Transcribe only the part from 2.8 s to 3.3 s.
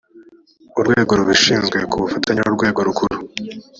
rukuru